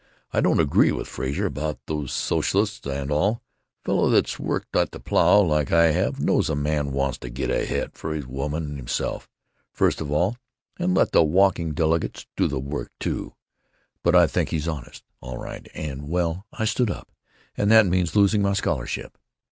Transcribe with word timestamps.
I 0.33 0.41
don't 0.41 0.59
agree 0.59 0.91
with 0.91 1.07
Frazer 1.07 1.45
about 1.45 1.77
these 1.85 2.11
socialists 2.11 2.87
and 2.87 3.11
all—fellow 3.11 4.09
that's 4.09 4.39
worked 4.39 4.75
at 4.75 4.89
the 4.89 4.99
plow 4.99 5.41
like 5.41 5.71
I 5.71 5.91
have 5.91 6.19
knows 6.19 6.49
a 6.49 6.55
man 6.55 6.91
wants 6.91 7.19
to 7.19 7.29
get 7.29 7.51
ahead 7.51 7.91
for 7.93 8.15
his 8.15 8.25
woman 8.25 8.63
and 8.63 8.77
himself, 8.77 9.29
first 9.71 10.01
of 10.01 10.09
all, 10.09 10.37
and 10.79 10.95
let 10.95 11.11
the 11.11 11.21
walking 11.23 11.75
delegates 11.75 12.25
go 12.35 12.47
to 12.47 12.57
work, 12.57 12.89
too. 12.99 13.35
But 14.01 14.15
I 14.15 14.25
think 14.25 14.49
he's 14.49 14.67
honest, 14.67 15.03
all 15.19 15.37
right, 15.37 15.67
and, 15.75 16.09
well, 16.09 16.47
I 16.51 16.65
stood 16.65 16.89
up, 16.89 17.11
and 17.55 17.69
that 17.69 17.85
means 17.85 18.15
losing 18.15 18.41
my 18.41 18.53
scholarship. 18.53 19.15